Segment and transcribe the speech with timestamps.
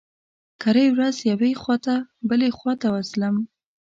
[0.61, 1.95] کرۍ ورځ يوې خوا ته
[2.29, 3.35] بلې خوا ته ځلم.